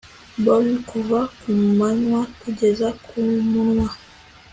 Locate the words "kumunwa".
1.39-2.19, 3.05-3.89